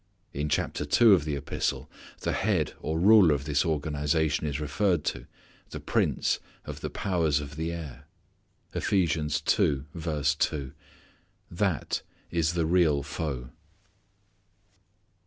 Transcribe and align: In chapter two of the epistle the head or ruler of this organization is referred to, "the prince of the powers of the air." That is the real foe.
In 0.33 0.49
chapter 0.49 0.83
two 0.83 1.13
of 1.13 1.25
the 1.25 1.35
epistle 1.35 1.87
the 2.21 2.31
head 2.31 2.73
or 2.79 2.97
ruler 2.97 3.35
of 3.35 3.45
this 3.45 3.63
organization 3.63 4.47
is 4.47 4.59
referred 4.59 5.03
to, 5.03 5.27
"the 5.69 5.79
prince 5.79 6.39
of 6.65 6.81
the 6.81 6.89
powers 6.89 7.39
of 7.39 7.55
the 7.55 7.71
air." 7.71 8.05
That 8.71 8.81
is 12.31 12.53
the 12.53 12.65
real 12.65 13.03
foe. 13.03 13.51